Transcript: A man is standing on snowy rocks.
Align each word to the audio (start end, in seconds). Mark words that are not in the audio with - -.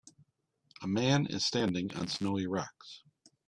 A 0.81 0.87
man 0.87 1.27
is 1.27 1.45
standing 1.45 1.93
on 1.95 2.07
snowy 2.07 2.47
rocks. 2.47 3.03